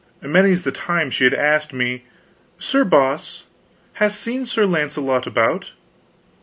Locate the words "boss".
2.83-3.43